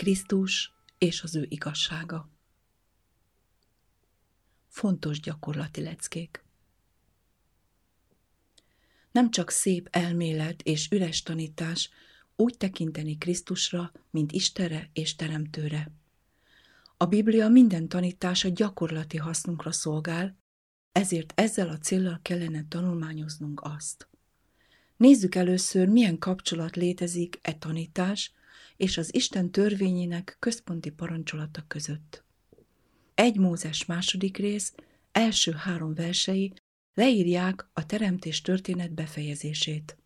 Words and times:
Krisztus 0.00 0.74
és 0.98 1.22
az 1.22 1.34
ő 1.34 1.46
igazsága. 1.48 2.30
Fontos 4.68 5.20
gyakorlati 5.20 5.80
leckék. 5.82 6.44
Nem 9.12 9.30
csak 9.30 9.50
szép 9.50 9.88
elmélet 9.90 10.62
és 10.62 10.88
üres 10.90 11.22
tanítás 11.22 11.90
úgy 12.36 12.56
tekinteni 12.56 13.18
Krisztusra, 13.18 13.92
mint 14.10 14.32
Istenre 14.32 14.90
és 14.92 15.16
Teremtőre. 15.16 15.92
A 16.96 17.06
Biblia 17.06 17.48
minden 17.48 17.88
tanítása 17.88 18.48
gyakorlati 18.48 19.16
hasznunkra 19.16 19.72
szolgál, 19.72 20.38
ezért 20.92 21.32
ezzel 21.36 21.68
a 21.68 21.78
céllal 21.78 22.18
kellene 22.22 22.64
tanulmányoznunk 22.68 23.60
azt. 23.62 24.08
Nézzük 24.96 25.34
először, 25.34 25.88
milyen 25.88 26.18
kapcsolat 26.18 26.76
létezik 26.76 27.38
e 27.42 27.54
tanítás 27.54 28.32
és 28.80 28.96
az 28.98 29.14
Isten 29.14 29.50
törvényének 29.50 30.36
központi 30.38 30.90
parancsolata 30.90 31.64
között. 31.66 32.24
Egy 33.14 33.36
Mózes 33.38 33.84
második 33.84 34.36
rész 34.36 34.74
első 35.12 35.52
három 35.52 35.94
versei 35.94 36.52
leírják 36.94 37.68
a 37.72 37.86
teremtés 37.86 38.40
történet 38.40 38.92
befejezését. 38.92 39.96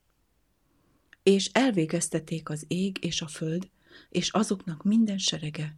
És 1.23 1.51
elvégeztették 1.53 2.49
az 2.49 2.65
ég 2.69 3.05
és 3.05 3.23
a 3.23 3.27
föld, 3.27 3.69
és 4.09 4.31
azoknak 4.31 4.83
minden 4.83 5.19
serege. 5.19 5.77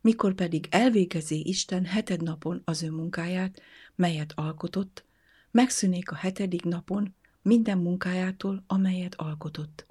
Mikor 0.00 0.34
pedig 0.34 0.66
elvégezi 0.70 1.48
Isten 1.48 1.84
heted 1.84 2.22
napon 2.22 2.62
az 2.64 2.82
ő 2.82 2.90
munkáját, 2.90 3.60
melyet 3.94 4.32
alkotott, 4.36 5.04
megszűnék 5.50 6.10
a 6.10 6.14
hetedik 6.14 6.64
napon 6.64 7.14
minden 7.42 7.78
munkájától, 7.78 8.64
amelyet 8.66 9.14
alkotott. 9.14 9.87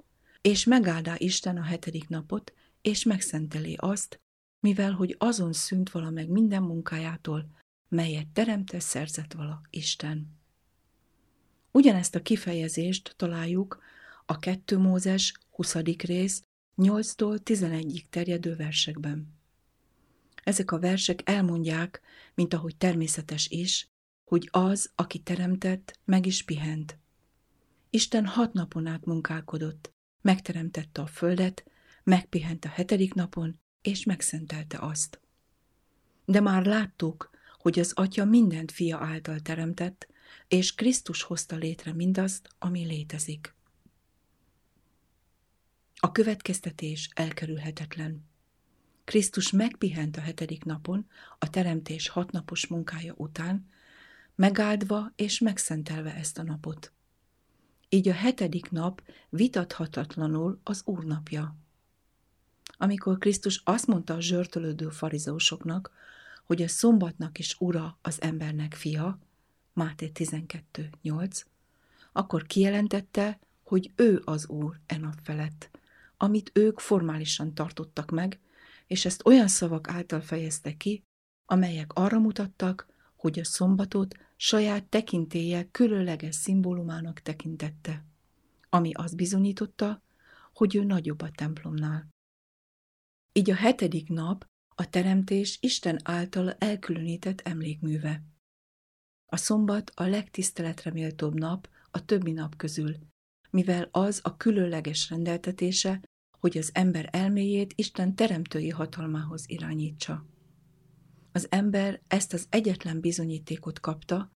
És 0.48 0.64
megáldá 0.64 1.14
Isten 1.18 1.56
a 1.56 1.62
hetedik 1.62 2.08
napot, 2.08 2.52
és 2.80 3.04
megszenteli 3.04 3.74
azt, 3.78 4.20
mivel 4.60 4.92
hogy 4.92 5.14
azon 5.18 5.52
szűnt 5.52 5.90
vala 5.90 6.10
meg 6.10 6.28
minden 6.28 6.62
munkájától, 6.62 7.50
melyet 7.88 8.28
teremte 8.28 8.80
szerzett 8.80 9.32
vala 9.32 9.60
Isten. 9.70 10.38
Ugyanezt 11.70 12.14
a 12.14 12.22
kifejezést 12.22 13.14
találjuk 13.16 13.82
a 14.26 14.38
2 14.38 14.78
Mózes 14.78 15.34
20. 15.50 15.74
rész 15.96 16.42
8-tól 16.76 17.38
11-ig 17.44 18.02
terjedő 18.10 18.56
versekben. 18.56 19.34
Ezek 20.44 20.70
a 20.70 20.78
versek 20.78 21.20
elmondják, 21.24 22.00
mint 22.34 22.54
ahogy 22.54 22.76
természetes 22.76 23.48
is, 23.48 23.88
hogy 24.24 24.48
az, 24.50 24.92
aki 24.94 25.18
teremtett, 25.18 25.98
meg 26.04 26.26
is 26.26 26.42
pihent. 26.42 26.98
Isten 27.90 28.26
hat 28.26 28.52
napon 28.52 28.86
át 28.86 29.04
munkálkodott, 29.04 29.96
megteremtette 30.28 31.00
a 31.00 31.06
földet, 31.06 31.64
megpihent 32.04 32.64
a 32.64 32.68
hetedik 32.68 33.14
napon, 33.14 33.60
és 33.82 34.04
megszentelte 34.04 34.78
azt. 34.78 35.20
De 36.24 36.40
már 36.40 36.64
láttuk, 36.64 37.30
hogy 37.58 37.78
az 37.78 37.92
Atya 37.94 38.24
mindent 38.24 38.72
fia 38.72 38.98
által 38.98 39.40
teremtett, 39.40 40.08
és 40.48 40.74
Krisztus 40.74 41.22
hozta 41.22 41.56
létre 41.56 41.92
mindazt, 41.92 42.48
ami 42.58 42.84
létezik. 42.84 43.54
A 45.94 46.12
következtetés 46.12 47.10
elkerülhetetlen. 47.14 48.28
Krisztus 49.04 49.50
megpihent 49.50 50.16
a 50.16 50.20
hetedik 50.20 50.64
napon, 50.64 51.06
a 51.38 51.50
teremtés 51.50 52.08
hatnapos 52.08 52.66
munkája 52.66 53.14
után, 53.16 53.68
megáldva 54.34 55.12
és 55.16 55.38
megszentelve 55.38 56.14
ezt 56.14 56.38
a 56.38 56.42
napot. 56.42 56.92
Így 57.88 58.08
a 58.08 58.12
hetedik 58.12 58.70
nap 58.70 59.02
vitathatatlanul 59.28 60.60
az 60.62 60.82
Úr 60.84 61.04
napja. 61.04 61.56
Amikor 62.78 63.18
Krisztus 63.18 63.60
azt 63.64 63.86
mondta 63.86 64.14
a 64.14 64.20
zsörtölődő 64.20 64.88
farizeusoknak, 64.88 65.90
hogy 66.46 66.62
a 66.62 66.68
szombatnak 66.68 67.38
is 67.38 67.56
ura 67.58 67.98
az 68.02 68.22
embernek 68.22 68.74
fia, 68.74 69.18
Máté 69.72 70.10
12.8, 70.14 71.42
akkor 72.12 72.46
kijelentette, 72.46 73.38
hogy 73.62 73.92
ő 73.96 74.22
az 74.24 74.48
Úr 74.48 74.80
e 74.86 74.96
nap 74.96 75.18
felett, 75.22 75.70
amit 76.16 76.50
ők 76.54 76.80
formálisan 76.80 77.54
tartottak 77.54 78.10
meg, 78.10 78.40
és 78.86 79.04
ezt 79.04 79.26
olyan 79.26 79.48
szavak 79.48 79.88
által 79.88 80.20
fejezte 80.20 80.76
ki, 80.76 81.04
amelyek 81.46 81.92
arra 81.92 82.18
mutattak, 82.18 82.86
hogy 83.18 83.38
a 83.38 83.44
szombatot 83.44 84.14
saját 84.36 84.84
tekintélye 84.84 85.70
különleges 85.70 86.34
szimbólumának 86.34 87.20
tekintette, 87.20 88.04
ami 88.68 88.92
azt 88.92 89.16
bizonyította, 89.16 90.02
hogy 90.52 90.76
ő 90.76 90.84
nagyobb 90.84 91.20
a 91.20 91.30
templomnál. 91.30 92.08
Így 93.32 93.50
a 93.50 93.54
hetedik 93.54 94.08
nap 94.08 94.46
a 94.74 94.90
teremtés 94.90 95.58
Isten 95.60 95.98
által 96.04 96.52
elkülönített 96.52 97.40
emlékműve. 97.40 98.22
A 99.26 99.36
szombat 99.36 99.90
a 99.94 100.02
legtiszteletre 100.02 100.92
méltóbb 100.92 101.34
nap 101.34 101.68
a 101.90 102.04
többi 102.04 102.32
nap 102.32 102.56
közül, 102.56 102.96
mivel 103.50 103.88
az 103.90 104.20
a 104.22 104.36
különleges 104.36 105.10
rendeltetése, 105.10 106.00
hogy 106.38 106.58
az 106.58 106.70
ember 106.72 107.08
elméjét 107.12 107.72
Isten 107.76 108.14
teremtői 108.14 108.68
hatalmához 108.68 109.44
irányítsa. 109.46 110.26
Az 111.32 111.46
ember 111.50 112.00
ezt 112.08 112.32
az 112.32 112.46
egyetlen 112.50 113.00
bizonyítékot 113.00 113.80
kapta, 113.80 114.30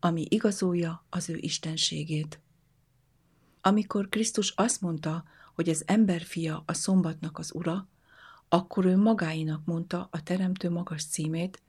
ami 0.00 0.26
igazolja 0.28 1.06
az 1.10 1.28
ő 1.28 1.36
istenségét. 1.36 2.40
Amikor 3.60 4.08
Krisztus 4.08 4.50
azt 4.50 4.80
mondta, 4.80 5.24
hogy 5.54 5.68
az 5.68 5.82
ember 5.86 6.22
fia 6.22 6.62
a 6.66 6.72
szombatnak 6.72 7.38
az 7.38 7.54
ura, 7.54 7.88
akkor 8.48 8.84
ő 8.84 8.96
magáinak 8.96 9.64
mondta 9.64 10.08
a 10.10 10.22
Teremtő 10.22 10.70
magas 10.70 11.04
címét, 11.04 11.62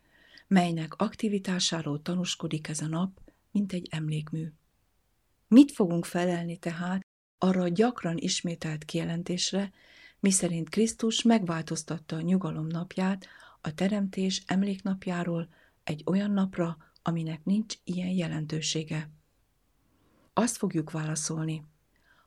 melynek 0.48 0.94
aktivitásáról 0.96 2.02
tanúskodik 2.02 2.68
ez 2.68 2.82
a 2.82 2.88
nap, 2.88 3.20
mint 3.52 3.74
egy 3.74 3.88
emlékmű. 3.92 4.52
Mit 5.48 5.72
fogunk 5.72 6.06
felelni 6.06 6.58
tehát 6.58 7.02
arra 7.38 7.62
a 7.62 7.68
gyakran 7.68 8.18
ismételt 8.18 8.86
kijelentésre, 8.86 9.72
miszerint 10.28 10.70
Krisztus 10.70 11.22
megváltoztatta 11.22 12.16
a 12.16 12.22
nyugalom 12.22 12.68
napját 12.68 13.28
a 13.62 13.74
teremtés 13.74 14.44
emléknapjáról 14.46 15.50
egy 15.84 16.04
olyan 16.06 16.32
napra, 16.32 16.78
aminek 17.02 17.46
nincs 17.46 17.76
ilyen 17.84 18.10
jelentősége. 18.10 19.10
Azt 20.34 20.58
fogjuk 20.58 20.92
válaszolni, 20.92 21.64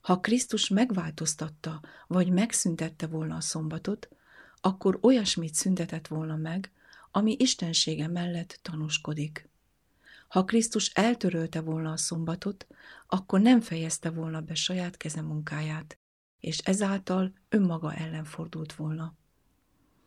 ha 0.00 0.20
Krisztus 0.20 0.68
megváltoztatta 0.68 1.80
vagy 2.06 2.30
megszüntette 2.30 3.06
volna 3.06 3.36
a 3.36 3.40
szombatot, 3.40 4.08
akkor 4.60 4.98
olyasmit 5.02 5.54
szüntetett 5.54 6.06
volna 6.06 6.36
meg, 6.36 6.72
ami 7.10 7.36
istensége 7.38 8.08
mellett 8.08 8.58
tanúskodik. 8.62 9.48
Ha 10.28 10.44
Krisztus 10.44 10.88
eltörölte 10.88 11.60
volna 11.60 11.92
a 11.92 11.96
szombatot, 11.96 12.66
akkor 13.06 13.40
nem 13.40 13.60
fejezte 13.60 14.10
volna 14.10 14.40
be 14.40 14.54
saját 14.54 14.96
keze 14.96 15.22
munkáját, 15.22 15.99
és 16.40 16.58
ezáltal 16.58 17.32
önmaga 17.48 17.94
ellen 17.94 18.24
fordult 18.24 18.74
volna. 18.74 19.14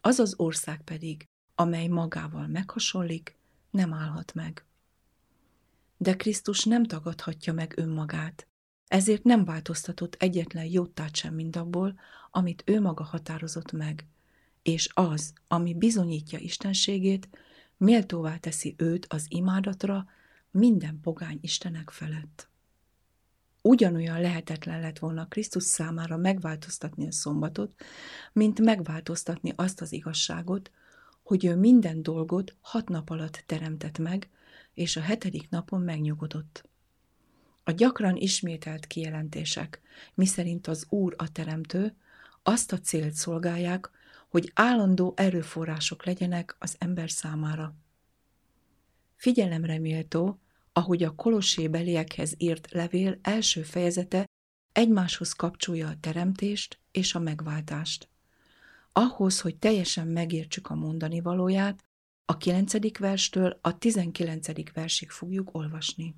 Az 0.02 0.20
az 0.20 0.34
ország 0.38 0.82
pedig, 0.82 1.26
amely 1.56 1.88
magával 1.88 2.48
meghasonlik, 2.48 3.38
nem 3.70 3.94
állhat 3.94 4.34
meg. 4.34 4.66
De 5.98 6.16
Krisztus 6.16 6.64
nem 6.64 6.84
tagadhatja 6.84 7.54
meg 7.54 7.74
önmagát, 7.78 8.48
ezért 8.88 9.24
nem 9.24 9.46
változtatott 9.46 10.16
egyetlen 10.16 10.66
jótát 10.66 11.16
sem 11.16 11.34
mindabból, 11.34 12.00
amit 12.32 12.64
ő 12.66 12.82
maga 12.82 13.04
határozott 13.04 13.72
meg, 13.72 14.08
és 14.62 14.90
az, 14.94 15.34
ami 15.48 15.74
bizonyítja 15.74 16.40
istenségét, 16.40 17.30
méltóvá 17.78 18.38
teszi 18.38 18.76
őt 18.78 19.06
az 19.06 19.26
imádatra 19.30 20.06
minden 20.52 21.00
pogány 21.02 21.38
istenek 21.42 21.90
felett. 21.90 22.50
Ugyanolyan 23.66 24.22
lehetetlen 24.22 24.82
lett 24.82 25.00
volna 25.00 25.28
Krisztus 25.28 25.64
számára 25.64 26.18
megváltoztatni 26.18 27.08
a 27.08 27.12
szombatot, 27.12 27.74
mint 28.34 28.60
megváltoztatni 28.60 29.54
azt 29.56 29.82
az 29.82 29.92
igazságot, 29.92 30.72
hogy 31.24 31.46
ő 31.46 31.56
minden 31.56 32.02
dolgot 32.02 32.56
hat 32.62 32.90
nap 32.90 33.10
alatt 33.10 33.44
teremtett 33.46 33.98
meg, 33.98 34.30
és 34.74 34.96
a 34.96 35.02
hetedik 35.02 35.50
napon 35.50 35.82
megnyugodott. 35.82 36.70
A 37.64 37.72
gyakran 37.72 38.16
ismételt 38.16 38.88
kijelentések, 38.88 39.82
miszerint 40.14 40.68
az 40.68 40.86
Úr 40.90 41.14
a 41.18 41.32
teremtő, 41.32 41.96
azt 42.42 42.72
a 42.72 42.80
célt 42.80 43.14
szolgálják, 43.14 43.90
hogy 44.30 44.52
állandó 44.54 45.14
erőforrások 45.16 46.06
legyenek 46.06 46.56
az 46.60 46.76
ember 46.80 47.12
számára. 47.12 47.76
Figyelemre 49.16 49.80
méltó, 49.80 50.40
ahogy 50.74 51.04
a 51.04 51.16
kolossé 51.16 51.68
beliekhez 51.68 52.34
írt 52.38 52.72
levél 52.72 53.20
első 53.22 53.62
fejezete 53.62 54.26
egymáshoz 54.72 55.34
kapcsolja 55.34 55.88
a 55.88 55.98
teremtést 56.00 56.80
és 56.92 57.16
a 57.16 57.20
megváltást. 57.20 58.10
Ahhoz, 58.92 59.42
hogy 59.42 59.58
teljesen 59.58 60.08
megértsük 60.08 60.70
a 60.70 60.76
mondani 60.76 61.22
valóját, 61.22 61.84
a 62.26 62.38
9. 62.38 62.98
verstől 62.98 63.60
a 63.62 63.78
19. 63.78 64.72
versig 64.74 65.10
fogjuk 65.10 65.56
olvasni. 65.56 66.16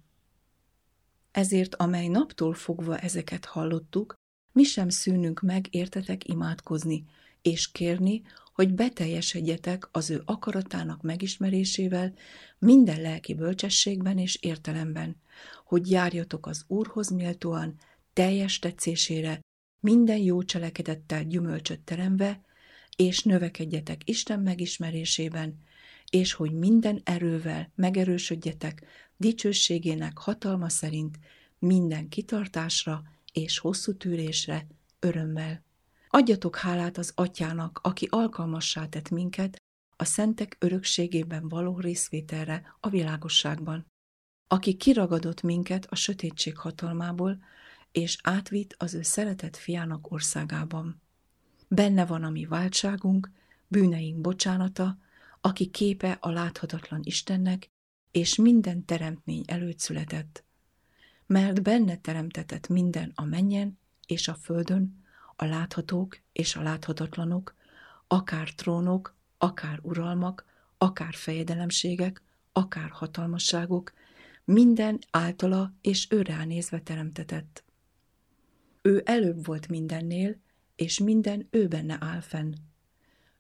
Ezért, 1.32 1.76
amely 1.76 2.08
naptól 2.08 2.54
fogva 2.54 2.98
ezeket 2.98 3.46
hallottuk, 3.46 4.16
mi 4.52 4.64
sem 4.64 4.90
szűnünk 4.90 5.42
meg 5.42 5.68
értetek 5.76 6.28
imádkozni, 6.28 7.06
és 7.46 7.72
kérni, 7.72 8.22
hogy 8.54 8.74
beteljesedjetek 8.74 9.90
az 9.92 10.10
ő 10.10 10.22
akaratának 10.26 11.02
megismerésével 11.02 12.14
minden 12.60 13.02
lelki 13.02 13.34
bölcsességben 13.34 14.18
és 14.18 14.38
értelemben, 14.42 15.16
hogy 15.66 15.90
járjatok 15.90 16.48
az 16.48 16.64
Úrhoz 16.68 17.10
méltóan, 17.10 17.80
teljes 18.14 18.60
tetszésére, 18.60 19.40
minden 19.80 20.18
jó 20.18 20.44
cselekedettel 20.44 21.24
gyümölcsöt 21.24 21.80
teremve, 21.80 22.42
és 22.96 23.24
növekedjetek 23.24 24.10
Isten 24.10 24.40
megismerésében, 24.40 25.60
és 26.10 26.34
hogy 26.34 26.52
minden 26.52 27.02
erővel 27.04 27.72
megerősödjetek 27.76 28.86
dicsőségének 29.18 30.18
hatalma 30.18 30.70
szerint 30.70 31.20
minden 31.60 32.10
kitartásra 32.10 33.04
és 33.34 33.58
hosszú 33.58 33.98
tűrésre 33.98 34.68
örömmel. 35.00 35.65
Adjatok 36.10 36.56
hálát 36.56 36.98
az 36.98 37.12
atyának, 37.16 37.80
aki 37.84 38.08
alkalmassá 38.10 38.86
tett 38.86 39.10
minket 39.10 39.62
a 39.96 40.06
szentek 40.06 40.58
örökségében 40.60 41.50
való 41.50 41.80
részvételre 41.80 42.78
a 42.80 42.90
világosságban, 42.90 43.86
aki 44.48 44.76
kiragadott 44.76 45.42
minket 45.42 45.86
a 45.86 45.96
sötétség 45.96 46.58
hatalmából, 46.58 47.44
és 47.92 48.18
átvitt 48.24 48.76
az 48.78 48.94
ő 48.94 49.02
szeretett 49.02 49.56
fiának 49.56 50.12
országában. 50.12 51.02
Benne 51.68 52.06
van 52.06 52.24
a 52.24 52.30
mi 52.30 52.46
váltságunk, 52.46 53.32
bűneink 53.68 54.22
bocsánata, 54.22 54.98
aki 55.42 55.70
képe 55.70 56.18
a 56.22 56.30
láthatatlan 56.30 57.00
Istennek, 57.04 57.68
és 58.12 58.36
minden 58.36 58.86
teremtmény 58.86 59.44
előtt 59.48 59.80
született. 59.80 60.44
Mert 61.26 61.62
benne 61.62 61.98
teremtetett 61.98 62.68
minden 62.68 63.12
a 63.16 63.24
menjen 63.24 63.80
és 64.08 64.28
a 64.28 64.34
földön, 64.34 65.05
a 65.36 65.46
láthatók 65.46 66.20
és 66.32 66.56
a 66.56 66.62
láthatatlanok, 66.62 67.56
akár 68.08 68.50
trónok, 68.50 69.16
akár 69.38 69.80
uralmak, 69.82 70.46
akár 70.78 71.14
fejedelemségek, 71.14 72.22
akár 72.52 72.90
hatalmasságok, 72.90 73.94
minden 74.44 75.00
általa 75.12 75.74
és 75.82 76.08
őre 76.10 76.46
nézve 76.46 76.80
teremtetett. 76.80 77.64
Ő 78.82 79.02
előbb 79.06 79.46
volt 79.46 79.68
mindennél, 79.68 80.36
és 80.76 81.00
minden 81.00 81.48
ő 81.52 81.68
benne 81.68 81.98
áll 82.00 82.22
fenn. 82.22 82.54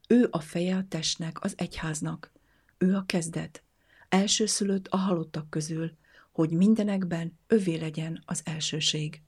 Ő 0.07 0.27
a 0.31 0.39
feje 0.39 0.75
a 0.75 0.85
testnek, 0.87 1.43
az 1.43 1.53
egyháznak. 1.57 2.31
Ő 2.77 2.95
a 2.95 3.05
kezdet, 3.05 3.63
elsőszülött 4.09 4.87
a 4.87 4.97
halottak 4.97 5.49
közül, 5.49 5.91
hogy 6.31 6.51
mindenekben 6.51 7.39
övé 7.47 7.75
legyen 7.75 8.23
az 8.25 8.41
elsőség. 8.43 9.21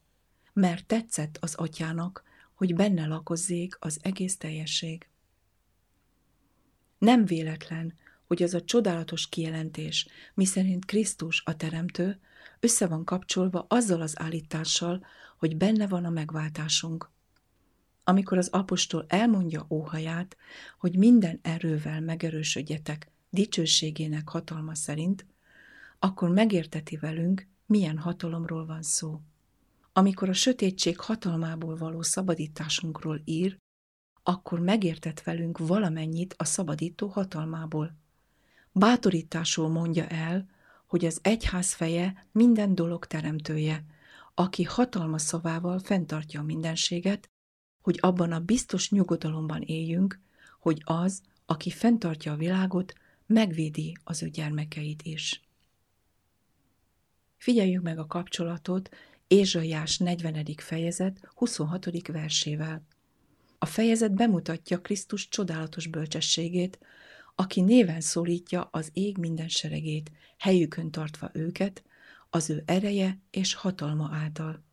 Mert 0.53 0.85
tetszett 0.85 1.37
az 1.41 1.55
atyának, 1.55 2.23
hogy 2.57 2.75
benne 2.75 3.05
lakozzék 3.05 3.77
az 3.79 3.99
egész 4.01 4.37
teljesség. 4.37 5.07
Nem 6.97 7.25
véletlen, 7.25 7.93
hogy 8.27 8.43
az 8.43 8.53
a 8.53 8.63
csodálatos 8.63 9.29
kijelentés, 9.29 10.07
miszerint 10.33 10.85
Krisztus 10.85 11.43
a 11.45 11.55
Teremtő, 11.55 12.19
össze 12.59 12.87
van 12.87 13.03
kapcsolva 13.05 13.65
azzal 13.69 14.01
az 14.01 14.19
állítással, 14.19 15.05
hogy 15.37 15.57
benne 15.57 15.87
van 15.87 16.05
a 16.05 16.09
megváltásunk. 16.09 17.09
Amikor 18.03 18.37
az 18.37 18.47
apostol 18.47 19.05
elmondja 19.07 19.65
óhaját, 19.69 20.37
hogy 20.79 20.97
minden 20.97 21.39
erővel 21.41 22.01
megerősödjetek 22.01 23.11
dicsőségének 23.29 24.29
hatalma 24.29 24.75
szerint, 24.75 25.25
akkor 25.99 26.29
megérteti 26.29 26.97
velünk, 26.97 27.47
milyen 27.65 27.97
hatalomról 27.97 28.65
van 28.65 28.81
szó. 28.81 29.21
Amikor 29.97 30.29
a 30.29 30.33
sötétség 30.33 30.99
hatalmából 30.99 31.77
való 31.77 32.01
szabadításunkról 32.01 33.21
ír, 33.25 33.57
akkor 34.23 34.59
megértett 34.59 35.21
velünk 35.21 35.57
valamennyit 35.57 36.35
a 36.37 36.43
szabadító 36.43 37.07
hatalmából. 37.07 37.95
Bátorításul 38.71 39.69
mondja 39.69 40.07
el, 40.07 40.49
hogy 40.87 41.05
az 41.05 41.19
egyház 41.21 41.73
feje 41.73 42.27
minden 42.31 42.75
dolog 42.75 43.05
teremtője, 43.05 43.85
aki 44.33 44.63
hatalma 44.63 45.17
szavával 45.17 45.79
fenntartja 45.79 46.39
a 46.39 46.43
mindenséget, 46.43 47.29
hogy 47.81 47.97
abban 48.01 48.31
a 48.31 48.39
biztos 48.39 48.91
nyugodalomban 48.91 49.61
éljünk, 49.61 50.19
hogy 50.59 50.81
az, 50.85 51.21
aki 51.45 51.69
fenntartja 51.69 52.31
a 52.31 52.37
világot, 52.37 52.93
megvédi 53.25 53.97
az 54.03 54.23
ő 54.23 54.29
gyermekeit 54.29 55.01
is. 55.01 55.41
Figyeljük 57.37 57.83
meg 57.83 57.99
a 57.99 58.07
kapcsolatot 58.07 58.89
Ézsaiás 59.27 59.97
40. 59.97 60.45
fejezet 60.57 61.19
26. 61.33 62.07
versével. 62.07 62.85
A 63.57 63.65
fejezet 63.65 64.13
bemutatja 64.13 64.81
Krisztus 64.81 65.27
csodálatos 65.27 65.87
bölcsességét, 65.87 66.79
aki 67.35 67.61
néven 67.61 68.01
szólítja 68.01 68.67
az 68.71 68.89
ég 68.93 69.17
minden 69.17 69.47
seregét, 69.47 70.11
helyükön 70.37 70.91
tartva 70.91 71.29
őket, 71.33 71.83
az 72.29 72.49
ő 72.49 72.63
ereje 72.65 73.19
és 73.31 73.53
hatalma 73.53 74.09
által. 74.13 74.63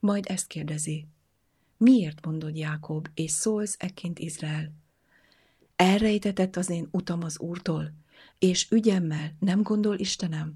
Majd 0.00 0.24
ezt 0.28 0.46
kérdezi, 0.46 1.06
miért 1.76 2.24
mondod 2.26 2.56
Jákob, 2.56 3.08
és 3.14 3.30
szólsz 3.30 3.76
ekként 3.78 4.18
Izrael? 4.18 4.72
Elrejtetett 5.76 6.56
az 6.56 6.70
én 6.70 6.88
utam 6.90 7.22
az 7.22 7.38
Úrtól, 7.38 7.92
és 8.38 8.70
ügyemmel 8.70 9.36
nem 9.38 9.62
gondol 9.62 9.98
Istenem? 9.98 10.54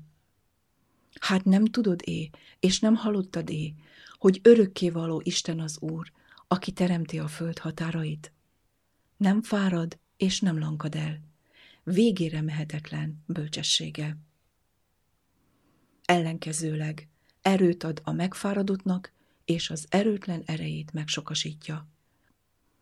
Hát 1.20 1.44
nem 1.44 1.64
tudod-é, 1.64 2.30
és 2.60 2.80
nem 2.80 2.94
hallottad-é, 2.94 3.74
hogy 4.12 4.40
örökkévaló 4.42 5.20
Isten 5.24 5.60
az 5.60 5.78
Úr, 5.80 6.12
aki 6.48 6.72
teremti 6.72 7.18
a 7.18 7.28
föld 7.28 7.58
határait? 7.58 8.32
Nem 9.16 9.42
fárad, 9.42 9.98
és 10.16 10.40
nem 10.40 10.58
lankad 10.58 10.94
el. 10.94 11.20
Végére 11.84 12.40
mehetetlen 12.40 13.22
bölcsessége. 13.26 14.16
Ellenkezőleg 16.04 17.08
erőt 17.42 17.84
ad 17.84 18.00
a 18.04 18.12
megfáradottnak, 18.12 19.12
és 19.44 19.70
az 19.70 19.86
erőtlen 19.88 20.42
erejét 20.46 20.92
megsokasítja. 20.92 21.88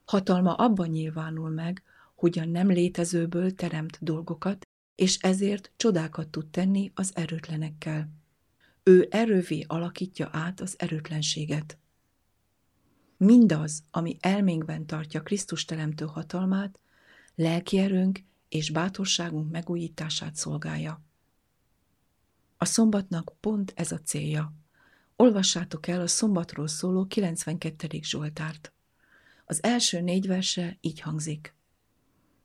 Hatalma 0.05 0.55
abban 0.55 0.89
nyilvánul 0.89 1.51
meg, 1.51 1.83
hogy 2.15 2.39
a 2.39 2.45
nem 2.45 2.69
létezőből 2.69 3.55
teremt 3.55 3.99
dolgokat, 4.01 4.67
és 4.95 5.17
ezért 5.17 5.73
csodákat 5.77 6.29
tud 6.29 6.47
tenni 6.47 6.91
az 6.95 7.17
erőtlenekkel. 7.17 8.09
Ő 8.87 9.09
erővé 9.11 9.65
alakítja 9.67 10.29
át 10.33 10.61
az 10.61 10.75
erőtlenséget. 10.79 11.79
Mindaz, 13.17 13.83
ami 13.91 14.17
elménkben 14.21 14.87
tartja 14.87 15.23
Krisztus 15.23 15.65
teremtő 15.65 16.05
hatalmát, 16.05 16.81
lelki 17.35 17.79
erőnk 17.79 18.21
és 18.49 18.71
bátorságunk 18.71 19.51
megújítását 19.51 20.35
szolgálja. 20.35 21.03
A 22.57 22.65
szombatnak 22.65 23.33
pont 23.41 23.73
ez 23.77 23.93
a 23.93 23.99
célja. 23.99 24.53
Olvassátok 25.17 25.87
el 25.87 26.01
a 26.01 26.07
szombatról 26.07 26.69
szóló 26.69 27.07
92. 27.07 27.99
Zsoltárt. 28.03 28.73
Az 29.45 29.63
első 29.63 30.01
négy 30.01 30.27
verse 30.27 30.79
így 30.81 31.01
hangzik. 31.01 31.55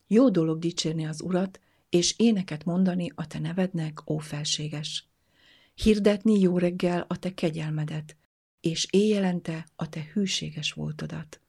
Jó 0.07 0.29
dolog 0.29 0.59
dicsérni 0.59 1.05
az 1.05 1.21
Urat, 1.21 1.59
és 1.89 2.13
éneket 2.17 2.65
mondani 2.65 3.11
a 3.15 3.27
te 3.27 3.39
nevednek, 3.39 4.09
ó 4.09 4.17
felséges. 4.17 5.08
Hirdetni 5.83 6.39
jó 6.39 6.57
reggel 6.57 7.05
a 7.07 7.19
te 7.19 7.33
kegyelmedet, 7.33 8.15
és 8.59 8.87
éjjelente 8.89 9.67
a 9.75 9.89
te 9.89 10.09
hűséges 10.13 10.71
voltodat. 10.71 11.41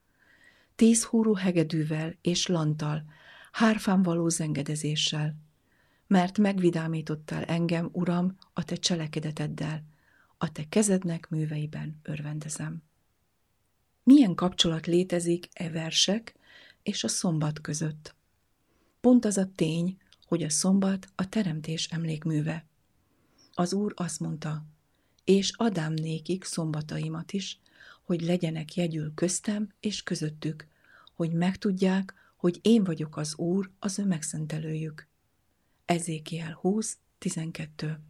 Tíz 0.74 1.04
húrú 1.04 1.34
hegedűvel 1.34 2.16
és 2.20 2.46
lantal, 2.46 3.04
hárfán 3.52 4.02
való 4.02 4.28
zengedezéssel, 4.28 5.36
mert 6.06 6.38
megvidámítottál 6.38 7.44
engem, 7.44 7.88
Uram, 7.92 8.36
a 8.52 8.64
te 8.64 8.76
cselekedeteddel, 8.76 9.84
a 10.38 10.52
te 10.52 10.68
kezednek 10.68 11.28
műveiben 11.28 12.00
örvendezem. 12.02 12.82
Milyen 14.02 14.34
kapcsolat 14.34 14.86
létezik 14.86 15.48
e 15.52 15.70
versek 15.70 16.34
és 16.82 17.04
a 17.04 17.08
szombat 17.08 17.60
között? 17.60 18.14
Pont 19.00 19.24
az 19.24 19.36
a 19.36 19.50
tény, 19.54 19.96
hogy 20.26 20.42
a 20.42 20.50
szombat 20.50 21.06
a 21.14 21.28
teremtés 21.28 21.86
emlékműve. 21.86 22.69
Az 23.54 23.72
Úr 23.72 23.92
azt 23.96 24.20
mondta, 24.20 24.64
és 25.24 25.52
adám 25.56 25.92
nékik 25.92 26.44
szombataimat 26.44 27.32
is, 27.32 27.60
hogy 28.02 28.20
legyenek 28.20 28.74
jegyül 28.74 29.14
köztem 29.14 29.72
és 29.80 30.02
közöttük, 30.02 30.66
hogy 31.14 31.32
megtudják, 31.32 32.14
hogy 32.36 32.58
én 32.62 32.84
vagyok 32.84 33.16
az 33.16 33.36
Úr, 33.36 33.70
az 33.78 33.98
ő 33.98 34.04
megszentelőjük. 34.04 35.08
Ezékiel 35.84 36.52
20, 36.60 36.98
12 37.18 38.00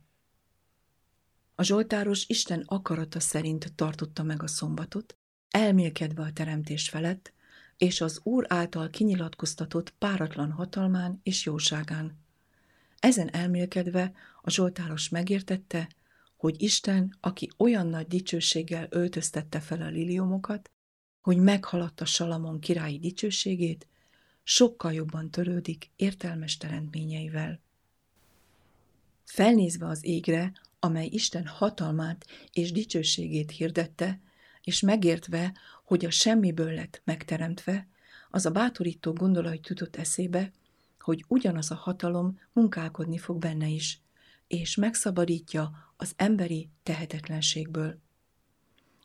A 1.55 1.63
Zsoltáros 1.63 2.25
Isten 2.27 2.63
akarata 2.67 3.21
szerint 3.21 3.73
tartotta 3.75 4.23
meg 4.23 4.43
a 4.43 4.47
szombatot, 4.47 5.17
elmélkedve 5.51 6.23
a 6.23 6.33
teremtés 6.33 6.89
felett, 6.89 7.33
és 7.77 8.01
az 8.01 8.21
Úr 8.23 8.47
által 8.49 8.91
kinyilatkoztatott 8.91 9.91
páratlan 9.91 10.51
hatalmán 10.51 11.21
és 11.23 11.45
jóságán. 11.45 12.19
Ezen 12.99 13.35
elmélkedve 13.35 14.13
a 14.43 14.51
Zsoltáros 14.51 15.09
megértette, 15.09 15.89
hogy 16.37 16.63
Isten, 16.63 17.17
aki 17.21 17.51
olyan 17.57 17.87
nagy 17.87 18.07
dicsőséggel 18.07 18.87
öltöztette 18.91 19.61
fel 19.61 19.83
a 19.83 19.89
liliomokat, 19.89 20.71
hogy 21.21 21.37
meghaladta 21.37 22.05
Salamon 22.05 22.61
királyi 22.61 22.99
dicsőségét, 22.99 23.87
sokkal 24.43 24.93
jobban 24.93 25.31
törődik 25.31 25.91
értelmes 25.97 26.57
teremtményeivel. 26.57 27.61
Felnézve 29.25 29.87
az 29.87 30.05
égre, 30.05 30.53
amely 30.79 31.07
Isten 31.07 31.47
hatalmát 31.47 32.27
és 32.53 32.73
dicsőségét 32.73 33.51
hirdette, 33.51 34.21
és 34.63 34.81
megértve, 34.81 35.55
hogy 35.85 36.05
a 36.05 36.11
semmiből 36.11 36.73
lett 36.73 37.03
megteremtve, 37.05 37.89
az 38.31 38.47
a 38.47 38.51
bátorító 38.51 39.13
gondolat 39.13 39.69
jutott 39.69 39.97
eszébe, 39.97 40.53
hogy 40.99 41.25
ugyanaz 41.29 41.71
a 41.71 41.75
hatalom 41.75 42.41
munkálkodni 42.53 43.19
fog 43.19 43.39
benne 43.39 43.67
is, 43.69 44.01
és 44.51 44.75
megszabadítja 44.75 45.93
az 45.97 46.13
emberi 46.17 46.71
tehetetlenségből. 46.83 47.99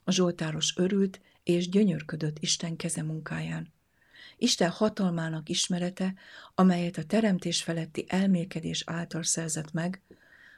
A 0.04 0.12
Zsoltáros 0.12 0.74
örült 0.78 1.22
és 1.44 1.70
gyönyörködött 1.70 2.40
Isten 2.40 2.76
keze 2.76 3.04
munkáján. 3.04 3.74
Isten 4.38 4.70
hatalmának 4.70 5.50
ismerete, 5.50 6.14
amelyet 6.56 6.98
a 6.98 7.04
teremtés 7.04 7.64
feletti 7.64 8.06
elmélkedés 8.08 8.84
által 8.86 9.24
szerzett 9.24 9.72
meg, 9.72 10.02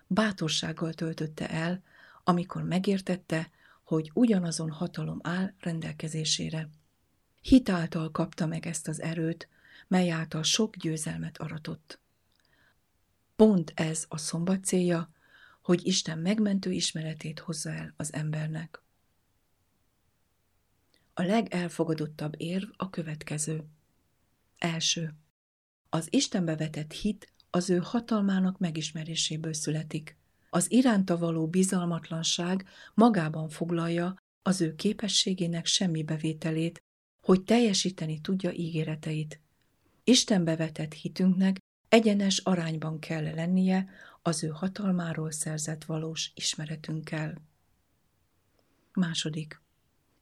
bátorsággal 0.08 0.94
töltötte 0.94 1.50
el, 1.50 1.84
amikor 2.24 2.64
megértette, 2.64 3.50
hogy 3.84 4.12
ugyanazon 4.14 4.72
hatalom 4.72 5.20
áll 5.24 5.54
rendelkezésére. 5.60 6.70
Hitáltal 7.42 8.12
kapta 8.12 8.46
meg 8.46 8.66
ezt 8.66 8.88
az 8.88 9.02
erőt, 9.02 9.48
mely 9.88 10.12
által 10.12 10.44
sok 10.44 10.76
győzelmet 10.76 11.38
aratott. 11.38 12.00
Pont 13.38 13.72
ez 13.76 14.06
a 14.08 14.18
szombat 14.18 14.64
célja, 14.64 15.12
hogy 15.62 15.86
Isten 15.88 16.18
megmentő 16.18 16.72
ismeretét 16.72 17.40
hozza 17.40 17.72
el 17.72 17.94
az 17.98 18.14
embernek. 18.14 18.82
A 21.14 21.22
legelfogadottabb 21.22 22.34
érv 22.38 22.70
a 22.78 22.90
következő. 22.90 23.64
Első. 24.58 25.14
Az 25.90 26.08
Istenbe 26.10 26.56
vetett 26.56 26.92
hit 26.92 27.34
az 27.50 27.70
ő 27.70 27.78
hatalmának 27.78 28.60
megismeréséből 28.60 29.54
születik. 29.54 30.18
Az 30.50 30.72
iránta 30.72 31.18
való 31.18 31.48
bizalmatlanság 31.48 32.68
magában 32.94 33.50
foglalja 33.50 34.16
az 34.42 34.62
ő 34.62 34.76
képességének 34.76 35.66
semmi 35.66 36.04
bevételét, 36.04 36.82
hogy 37.22 37.44
teljesíteni 37.44 38.22
tudja 38.22 38.52
ígéreteit. 38.52 39.42
Istenbe 40.04 40.56
vetett 40.56 40.94
hitünknek 40.94 41.58
egyenes 41.90 42.38
arányban 42.38 43.00
kell 43.00 43.24
lennie 43.24 43.90
az 44.22 44.44
ő 44.44 44.48
hatalmáról 44.48 45.32
szerzett 45.32 45.84
valós 45.84 46.32
ismeretünkkel. 46.36 47.42
Második. 48.94 49.62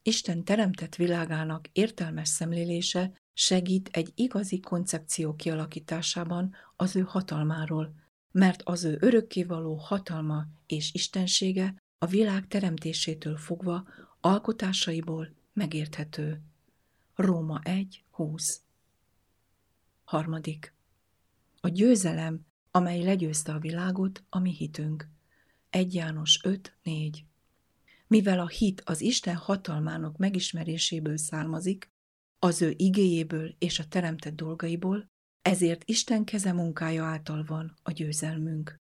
Isten 0.01 0.43
teremtett 0.43 0.95
világának 0.95 1.67
értelmes 1.71 2.27
szemlélése 2.27 3.11
segít 3.33 3.89
egy 3.91 4.11
igazi 4.15 4.59
koncepció 4.59 5.35
kialakításában 5.35 6.55
az 6.75 6.95
ő 6.95 7.01
hatalmáról, 7.01 7.93
mert 8.31 8.61
az 8.61 8.83
ő 8.83 8.97
örökkévaló 8.99 9.75
hatalma 9.75 10.45
és 10.65 10.93
istensége 10.93 11.75
a 11.97 12.05
világ 12.05 12.47
teremtésétől 12.47 13.37
fogva 13.37 13.87
alkotásaiból 14.19 15.35
megérthető. 15.53 16.41
Róma 17.15 17.59
1, 17.63 18.03
20 18.09 18.61
Harmadik. 20.03 20.74
A 21.65 21.69
győzelem, 21.69 22.45
amely 22.71 23.03
legyőzte 23.03 23.53
a 23.53 23.59
világot, 23.59 24.23
a 24.29 24.39
mi 24.39 24.51
hitünk. 24.51 25.09
1 25.69 25.93
János 25.93 26.39
5, 26.43 26.77
4 26.83 27.25
Mivel 28.07 28.39
a 28.39 28.47
hit 28.47 28.81
az 28.81 29.01
Isten 29.01 29.35
hatalmának 29.35 30.17
megismeréséből 30.17 31.17
származik, 31.17 31.91
az 32.39 32.61
ő 32.61 32.73
igéjéből 32.77 33.55
és 33.57 33.79
a 33.79 33.87
teremtett 33.87 34.35
dolgaiból, 34.35 35.09
ezért 35.41 35.83
Isten 35.85 36.23
keze 36.23 36.53
munkája 36.53 37.03
által 37.03 37.43
van 37.47 37.77
a 37.83 37.91
győzelmünk. 37.91 38.75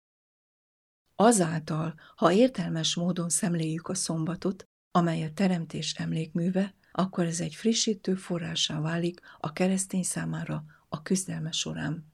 Azáltal, 1.14 1.94
ha 2.16 2.32
értelmes 2.32 2.94
módon 2.94 3.28
szemléljük 3.28 3.88
a 3.88 3.94
szombatot, 3.94 4.68
amely 4.90 5.22
a 5.22 5.32
teremtés 5.32 5.94
emlékműve, 5.94 6.74
akkor 6.92 7.24
ez 7.24 7.40
egy 7.40 7.54
frissítő 7.54 8.14
forrásá 8.14 8.80
válik 8.80 9.20
a 9.38 9.52
keresztény 9.52 10.02
számára 10.02 10.64
a 10.88 11.02
küzdelme 11.02 11.50
során. 11.50 12.11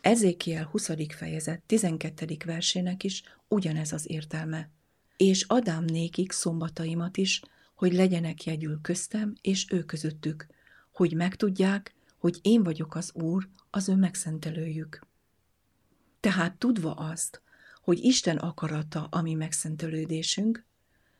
Ezékiel 0.00 0.64
20. 0.64 0.90
fejezet 1.08 1.62
12. 1.66 2.36
versének 2.44 3.04
is 3.04 3.22
ugyanez 3.48 3.92
az 3.92 4.10
értelme. 4.10 4.70
És 5.16 5.42
adám 5.42 5.84
nékik 5.84 6.32
szombataimat 6.32 7.16
is, 7.16 7.42
hogy 7.74 7.92
legyenek 7.92 8.44
jegyül 8.44 8.78
köztem 8.82 9.34
és 9.40 9.66
ő 9.70 9.84
közöttük, 9.84 10.46
hogy 10.92 11.14
megtudják, 11.14 11.94
hogy 12.18 12.38
én 12.42 12.62
vagyok 12.62 12.94
az 12.94 13.10
Úr, 13.14 13.48
az 13.70 13.88
ő 13.88 13.94
megszentelőjük. 13.94 15.06
Tehát 16.20 16.58
tudva 16.58 16.94
azt, 16.94 17.42
hogy 17.82 18.04
Isten 18.04 18.36
akarata 18.36 19.06
a 19.10 19.22
mi 19.22 19.34
megszentelődésünk, 19.34 20.64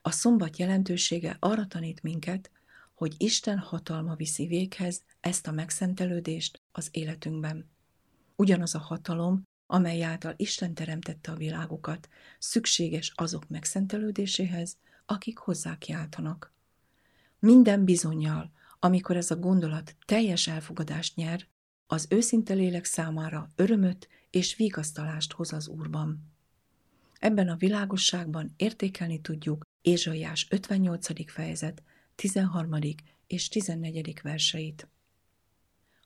a 0.02 0.10
szombat 0.10 0.58
jelentősége 0.58 1.36
arra 1.40 1.66
tanít 1.66 2.02
minket, 2.02 2.50
hogy 2.94 3.14
Isten 3.18 3.58
hatalma 3.58 4.14
viszi 4.14 4.46
véghez 4.46 5.02
ezt 5.20 5.46
a 5.46 5.52
megszentelődést 5.52 6.60
az 6.72 6.88
életünkben. 6.90 7.78
Ugyanaz 8.40 8.74
a 8.74 8.78
hatalom, 8.78 9.42
amely 9.66 10.02
által 10.02 10.34
Isten 10.36 10.74
teremtette 10.74 11.32
a 11.32 11.36
világokat, 11.36 12.08
szükséges 12.38 13.12
azok 13.14 13.48
megszentelődéséhez, 13.48 14.76
akik 15.06 15.38
hozzá 15.38 15.78
kiáltanak. 15.78 16.52
Minden 17.38 17.84
bizonyal, 17.84 18.50
amikor 18.78 19.16
ez 19.16 19.30
a 19.30 19.36
gondolat 19.36 19.96
teljes 20.04 20.46
elfogadást 20.46 21.16
nyer, 21.16 21.46
az 21.86 22.06
őszinte 22.10 22.54
lélek 22.54 22.84
számára 22.84 23.48
örömöt 23.56 24.08
és 24.30 24.56
vigasztalást 24.56 25.32
hoz 25.32 25.52
az 25.52 25.68
Úrban. 25.68 26.32
Ebben 27.18 27.48
a 27.48 27.56
világosságban 27.56 28.52
értékelni 28.56 29.20
tudjuk 29.20 29.64
Ézsaiás 29.82 30.46
58. 30.50 31.30
fejezet 31.30 31.82
13. 32.14 32.78
és 33.26 33.48
14. 33.48 34.20
verseit. 34.22 34.88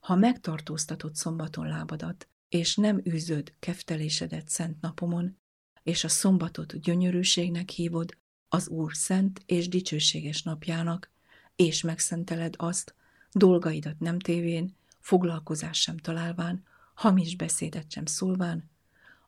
Ha 0.05 0.15
megtartóztatod 0.15 1.15
szombaton 1.15 1.69
lábadat, 1.69 2.29
és 2.49 2.77
nem 2.77 3.01
űzöd 3.09 3.55
keftelésedet 3.59 4.49
szent 4.49 4.81
napomon, 4.81 5.39
és 5.83 6.05
a 6.05 6.09
szombatot 6.09 6.81
gyönyörűségnek 6.81 7.71
hívod, 7.71 8.17
az 8.49 8.69
Úr 8.69 8.95
szent 8.95 9.43
és 9.47 9.69
dicsőséges 9.69 10.43
napjának, 10.43 11.11
és 11.57 11.83
megszenteled 11.83 12.55
azt, 12.57 12.95
dolgaidat 13.33 13.99
nem 13.99 14.19
tévén, 14.19 14.77
foglalkozás 14.99 15.81
sem 15.81 15.97
találván, 15.97 16.65
hamis 16.95 17.37
beszédet 17.37 17.91
sem 17.91 18.07
szólván, 18.07 18.71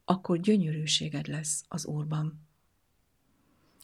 akkor 0.04 0.40
gyönyörűséged 0.40 1.26
lesz 1.26 1.64
az 1.68 1.86
Úrban. 1.86 2.40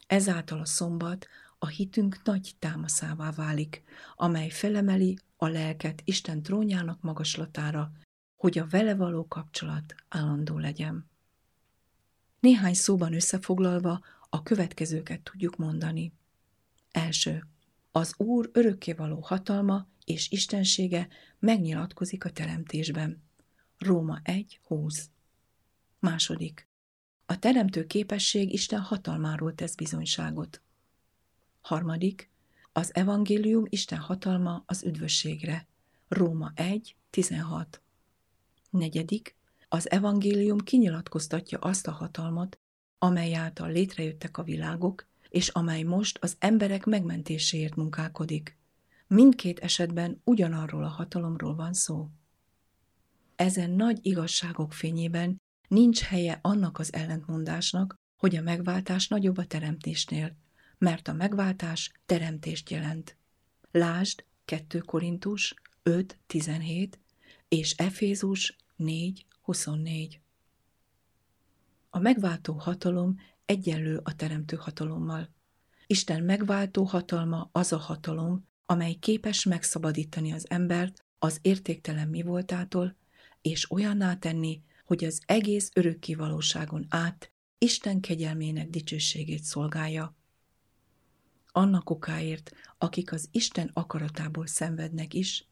Ezáltal 0.07 0.61
a 0.61 0.65
szombat 0.67 1.27
a 1.59 1.67
hitünk 1.67 2.23
nagy 2.25 2.55
támaszává 2.59 3.31
válik, 3.31 3.83
amely 4.17 4.49
felemeli 4.49 5.19
a 5.43 5.49
lelket 5.49 6.03
Isten 6.05 6.43
trónjának 6.43 7.01
magaslatára, 7.01 7.93
hogy 8.37 8.59
a 8.59 8.67
vele 8.67 8.95
való 8.95 9.29
kapcsolat 9.29 9.95
állandó 10.09 10.59
legyen. 10.59 11.11
Néhány 12.41 12.75
szóban 12.75 13.15
összefoglalva 13.15 14.01
a 14.31 14.43
következőket 14.43 15.21
tudjuk 15.23 15.57
mondani. 15.57 16.13
Első. 16.91 17.47
Az 17.91 18.15
Úr 18.17 18.51
örökkévaló 18.53 19.21
hatalma 19.21 19.87
és 20.05 20.31
istensége 20.31 21.09
megnyilatkozik 21.39 22.25
a 22.25 22.31
teremtésben. 22.31 23.23
Róma 23.79 24.21
1, 24.23 24.61
20. 24.63 25.11
Második. 25.99 26.69
A 27.27 27.39
teremtő 27.39 27.87
képesség 27.87 28.53
Isten 28.53 28.81
hatalmáról 28.81 29.55
tesz 29.55 29.75
bizonyságot. 29.75 30.63
Harmadik. 31.61 32.32
Az 32.75 32.95
evangélium 32.95 33.65
Isten 33.69 33.99
hatalma 33.99 34.63
az 34.67 34.85
üdvösségre. 34.85 35.67
Róma 36.09 36.53
1, 36.55 36.97
16. 37.11 37.83
Negyedik. 38.71 39.37
Az 39.69 39.91
evangélium 39.91 40.59
kinyilatkoztatja 40.59 41.59
azt 41.59 41.87
a 41.87 41.91
hatalmat, 41.91 42.59
amely 42.99 43.35
által 43.35 43.71
létrejöttek 43.71 44.39
a 44.39 44.43
világok, 44.43 45.07
és 45.29 45.49
amely 45.49 45.83
most 45.83 46.19
az 46.21 46.37
emberek 46.39 46.85
megmentéséért 46.85 47.75
munkálkodik. 47.75 48.59
Mindkét 49.07 49.59
esetben 49.59 50.21
ugyanarról 50.25 50.85
a 50.85 50.89
hatalomról 50.89 51.55
van 51.55 51.73
szó. 51.73 52.09
Ezen 53.37 53.71
nagy 53.71 53.99
igazságok 54.03 54.73
fényében 54.73 55.41
nincs 55.69 56.01
helye 56.01 56.39
annak 56.43 56.79
az 56.79 56.93
ellentmondásnak, 56.93 57.95
hogy 58.17 58.37
a 58.37 58.43
megváltás 58.43 59.09
nagyobb 59.09 59.37
a 59.37 59.47
teremtésnél, 59.47 60.37
mert 60.83 61.09
a 61.09 61.13
megváltás 61.13 61.93
teremtést 62.07 62.71
jelent. 62.71 63.17
Lásd 63.71 64.25
2 64.45 64.79
Korintus 64.79 65.55
5.17 65.85 66.93
és 67.49 67.73
Efézus 67.73 68.57
4.24. 68.79 70.19
A 71.91 71.99
megváltó 71.99 72.53
hatalom 72.53 73.21
egyenlő 73.45 74.01
a 74.03 74.17
teremtő 74.17 74.57
hatalommal. 74.57 75.29
Isten 75.87 76.23
megváltó 76.23 76.85
hatalma 76.85 77.49
az 77.53 77.73
a 77.73 77.79
hatalom, 77.79 78.47
amely 78.67 78.93
képes 78.93 79.45
megszabadítani 79.45 80.33
az 80.33 80.51
embert 80.51 81.05
az 81.19 81.39
értéktelen 81.43 82.09
mi 82.09 82.23
voltától, 82.23 82.97
és 83.43 83.71
olyanná 83.71 84.15
tenni, 84.17 84.63
hogy 84.85 85.05
az 85.05 85.23
egész 85.27 85.71
örökké 85.75 86.15
valóságon 86.15 86.87
át 86.89 87.33
Isten 87.59 88.01
kegyelmének 88.01 88.71
dicsőségét 88.71 89.43
szolgálja. 89.43 90.17
Annak 91.53 91.91
okáért, 91.91 92.53
akik 92.79 93.13
az 93.13 93.29
Isten 93.31 93.71
akaratából 93.73 94.47
szenvednek 94.47 95.15
is, 95.15 95.45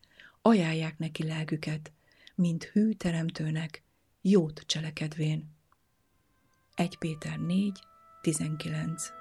ajánlják 0.42 0.99
neki 0.99 1.25
lelküket, 1.25 1.92
mint 2.35 2.64
hű 2.64 2.92
teremtőnek, 2.92 3.83
jót 4.21 4.62
cselekedvén. 4.66 5.54
1 6.75 6.99
Péter 6.99 7.38
4, 7.38 7.78
19 8.21 9.20